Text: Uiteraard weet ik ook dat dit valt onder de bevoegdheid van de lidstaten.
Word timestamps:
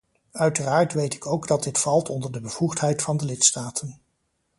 Uiteraard 0.33 0.93
weet 0.93 1.13
ik 1.13 1.27
ook 1.27 1.47
dat 1.47 1.63
dit 1.63 1.79
valt 1.79 2.09
onder 2.09 2.31
de 2.31 2.41
bevoegdheid 2.41 3.01
van 3.01 3.17
de 3.17 3.25
lidstaten. 3.25 4.01